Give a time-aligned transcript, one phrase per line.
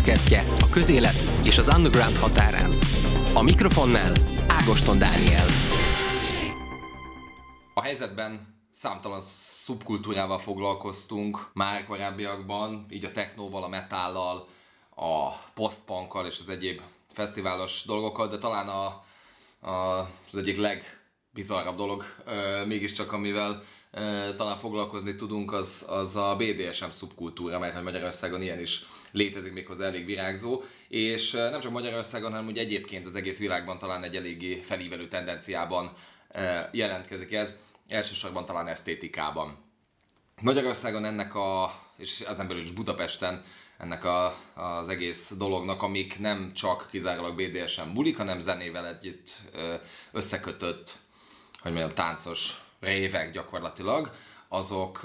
[0.00, 2.70] podcastje a közélet és az underground határán.
[3.34, 4.12] A mikrofonnál
[4.48, 5.46] Ágoston Dániel.
[7.74, 14.48] A helyzetben számtalan szubkultúrával foglalkoztunk már korábbiakban, így a technóval, a metállal,
[14.96, 16.80] a postpunkkal és az egyéb
[17.12, 18.84] fesztiválos dolgokkal, de talán a,
[19.70, 20.56] a, az egyik
[21.32, 23.64] legbizarrabb dolog e, mégiscsak, amivel
[24.36, 30.06] talán foglalkozni tudunk, az, az a BDSM szubkultúra, mert Magyarországon ilyen is létezik méghozzá elég
[30.06, 35.08] virágzó, és nem csak Magyarországon, hanem úgy egyébként az egész világban talán egy eléggé felívelő
[35.08, 35.92] tendenciában
[36.72, 37.54] jelentkezik ez,
[37.88, 39.56] elsősorban talán esztétikában.
[40.40, 43.44] Magyarországon ennek a, és ezen belül is Budapesten,
[43.78, 49.30] ennek a, az egész dolognak, amik nem csak kizárólag BDSM bulik, hanem zenével együtt
[50.12, 50.98] összekötött,
[51.62, 54.10] hogy mondjam, táncos révek gyakorlatilag,
[54.48, 55.00] azok